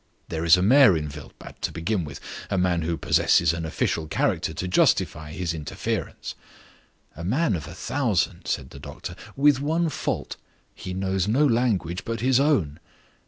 There 0.29 0.43
is 0.43 0.57
a 0.57 0.63
mayor 0.63 0.97
in 0.97 1.09
Wildbad, 1.09 1.61
to 1.61 1.71
begin 1.71 2.03
with 2.05 2.19
a 2.49 2.57
man 2.57 2.81
who 2.81 2.97
possesses 2.97 3.53
an 3.53 3.67
official 3.67 4.07
character 4.07 4.51
to 4.51 4.67
justify 4.67 5.31
his 5.31 5.53
interference." 5.53 6.33
"A 7.15 7.23
man 7.23 7.55
of 7.55 7.67
a 7.67 7.75
thousand," 7.75 8.47
said 8.47 8.71
the 8.71 8.79
doctor. 8.79 9.15
"With 9.35 9.61
one 9.61 9.89
fault 9.89 10.37
he 10.73 10.95
knows 10.95 11.27
no 11.27 11.45
language 11.45 12.03
but 12.03 12.19
his 12.21 12.39
own." 12.39 12.79